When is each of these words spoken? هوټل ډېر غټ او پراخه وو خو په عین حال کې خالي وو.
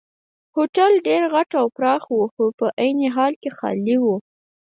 هوټل 0.55 0.91
ډېر 1.07 1.23
غټ 1.33 1.49
او 1.61 1.67
پراخه 1.77 2.11
وو 2.17 2.25
خو 2.33 2.45
په 2.59 2.65
عین 2.81 2.97
حال 3.15 3.33
کې 3.41 3.49
خالي 3.57 3.97
وو. 4.03 4.15